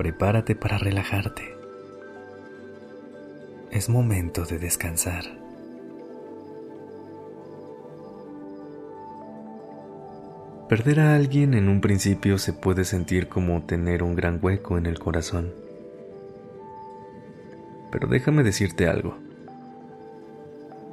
[0.00, 1.42] Prepárate para relajarte.
[3.70, 5.24] Es momento de descansar.
[10.70, 14.86] Perder a alguien en un principio se puede sentir como tener un gran hueco en
[14.86, 15.52] el corazón.
[17.92, 19.18] Pero déjame decirte algo.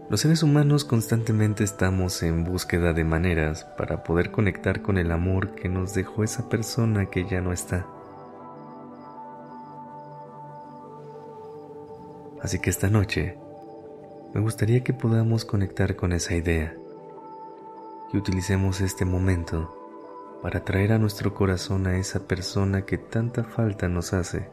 [0.10, 5.56] Los seres humanos constantemente estamos en búsqueda de maneras para poder conectar con el amor
[5.56, 7.88] que nos dejó esa persona que ya no está.
[12.42, 13.38] Así que esta noche
[14.34, 16.76] me gustaría que podamos conectar con esa idea
[18.14, 19.74] y utilicemos este momento
[20.42, 24.50] para traer a nuestro corazón a esa persona que tanta falta nos hace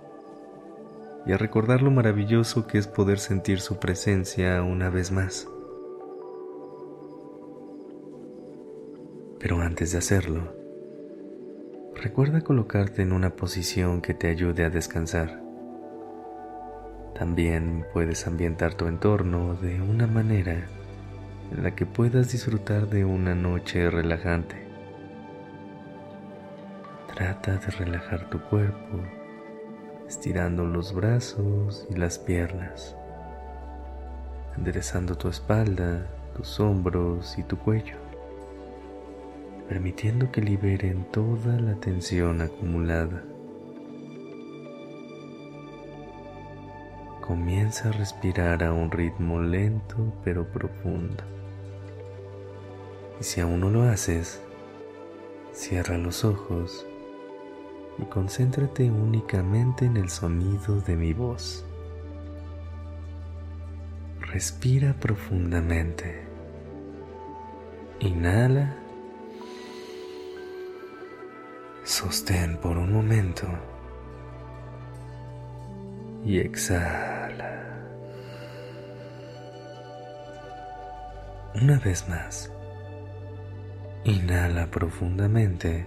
[1.27, 5.49] y a recordar lo maravilloso que es poder sentir su presencia una vez más.
[9.39, 10.55] Pero antes de hacerlo,
[11.95, 15.44] recuerda colocarte en una posición que te ayude a descansar.
[17.19, 20.67] También puedes ambientar tu entorno de una manera
[21.53, 24.57] en la que puedas disfrutar de una noche relajante.
[27.15, 28.99] Trata de relajar tu cuerpo
[30.09, 32.97] estirando los brazos y las piernas,
[34.57, 37.97] enderezando tu espalda, tus hombros y tu cuello,
[39.69, 43.23] permitiendo que liberen toda la tensión acumulada.
[47.27, 51.25] Comienza a respirar a un ritmo lento pero profundo.
[53.19, 54.43] Y si aún no lo haces,
[55.51, 56.87] cierra los ojos
[57.97, 61.65] y concéntrate únicamente en el sonido de mi voz.
[64.21, 66.27] Respira profundamente.
[68.01, 68.77] Inhala.
[71.85, 73.47] Sostén por un momento.
[76.27, 77.14] Y exhala.
[81.63, 82.51] Una vez más.
[84.03, 85.87] Inhala profundamente.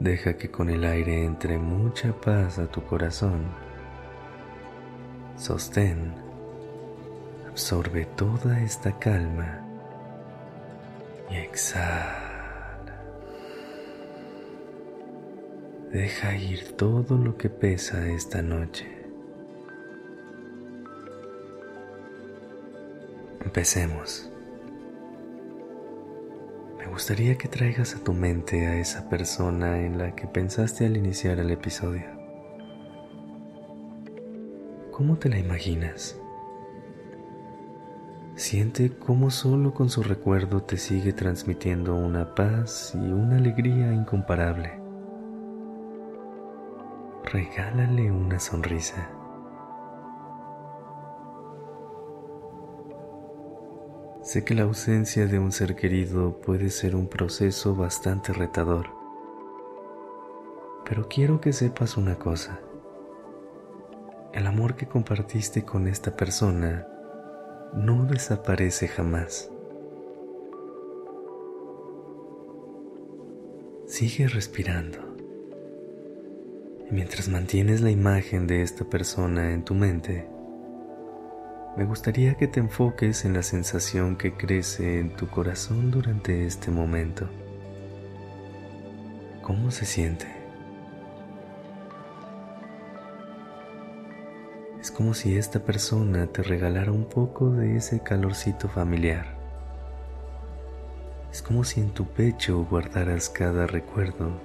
[0.00, 3.48] Deja que con el aire entre mucha paz a tu corazón.
[5.36, 6.14] Sostén.
[7.50, 9.60] Absorbe toda esta calma
[11.30, 12.30] y exhala.
[15.92, 18.99] Deja ir todo lo que pesa esta noche.
[23.50, 24.30] Empecemos.
[26.78, 30.96] Me gustaría que traigas a tu mente a esa persona en la que pensaste al
[30.96, 32.04] iniciar el episodio.
[34.92, 36.16] ¿Cómo te la imaginas?
[38.36, 44.78] Siente cómo solo con su recuerdo te sigue transmitiendo una paz y una alegría incomparable.
[47.24, 49.10] Regálale una sonrisa.
[54.30, 58.86] Sé que la ausencia de un ser querido puede ser un proceso bastante retador,
[60.88, 62.60] pero quiero que sepas una cosa.
[64.32, 66.86] El amor que compartiste con esta persona
[67.74, 69.50] no desaparece jamás.
[73.88, 74.98] Sigue respirando.
[76.88, 80.28] Y mientras mantienes la imagen de esta persona en tu mente,
[81.76, 86.70] me gustaría que te enfoques en la sensación que crece en tu corazón durante este
[86.70, 87.28] momento.
[89.42, 90.26] ¿Cómo se siente?
[94.80, 99.38] Es como si esta persona te regalara un poco de ese calorcito familiar.
[101.30, 104.40] Es como si en tu pecho guardaras cada recuerdo,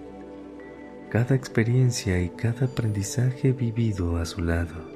[1.09, 4.94] cada experiencia y cada aprendizaje vivido a su lado.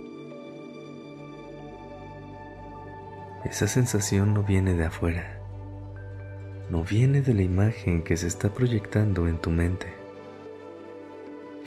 [3.49, 5.39] Esa sensación no viene de afuera,
[6.69, 9.87] no viene de la imagen que se está proyectando en tu mente,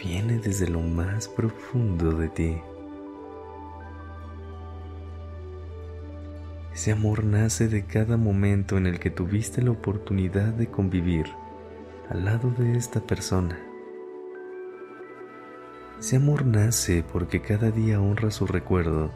[0.00, 2.56] viene desde lo más profundo de ti.
[6.72, 11.26] Ese amor nace de cada momento en el que tuviste la oportunidad de convivir
[12.08, 13.58] al lado de esta persona.
[15.98, 19.10] Ese amor nace porque cada día honra su recuerdo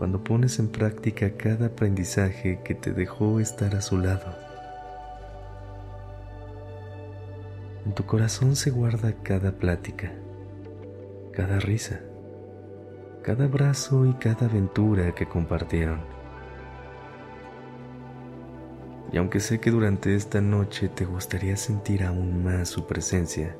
[0.00, 4.34] cuando pones en práctica cada aprendizaje que te dejó estar a su lado.
[7.84, 10.10] En tu corazón se guarda cada plática,
[11.32, 12.00] cada risa,
[13.22, 16.00] cada abrazo y cada aventura que compartieron.
[19.12, 23.54] Y aunque sé que durante esta noche te gustaría sentir aún más su presencia,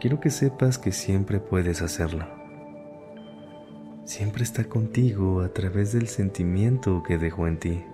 [0.00, 2.35] quiero que sepas que siempre puedes hacerlo.
[4.06, 7.84] Siempre está contigo a través del sentimiento que dejó en ti.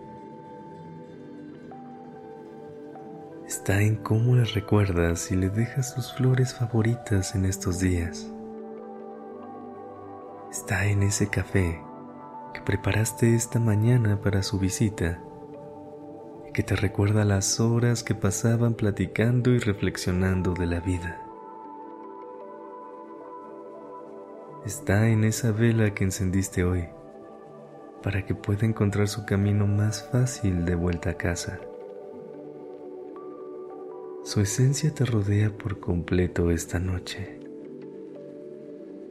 [3.47, 8.31] Está en cómo le recuerdas y le dejas sus flores favoritas en estos días.
[10.51, 11.81] Está en ese café
[12.53, 15.19] que preparaste esta mañana para su visita
[16.53, 21.32] que te recuerda las horas que pasaban platicando y reflexionando de la vida.
[24.65, 26.85] Está en esa vela que encendiste hoy
[28.01, 31.59] para que pueda encontrar su camino más fácil de vuelta a casa.
[34.23, 37.41] Su esencia te rodea por completo esta noche.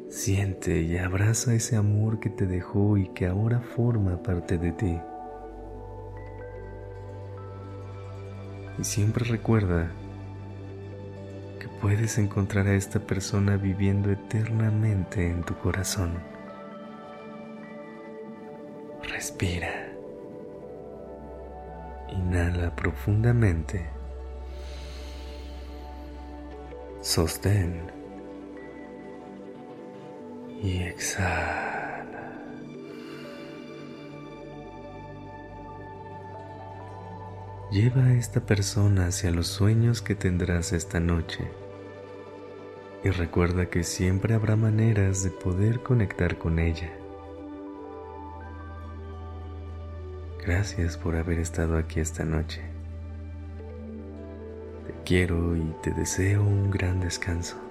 [0.08, 4.98] Siente y abraza ese amor que te dejó y que ahora forma parte de ti.
[8.80, 9.92] Y siempre recuerda
[11.82, 16.20] puedes encontrar a esta persona viviendo eternamente en tu corazón.
[19.04, 19.92] Respira.
[22.10, 23.90] Inhala profundamente.
[27.02, 27.92] Sostén.
[30.62, 32.12] Y exhala.
[37.72, 41.61] Lleva a esta persona hacia los sueños que tendrás esta noche.
[43.04, 46.92] Y recuerda que siempre habrá maneras de poder conectar con ella.
[50.46, 52.62] Gracias por haber estado aquí esta noche.
[54.86, 57.71] Te quiero y te deseo un gran descanso.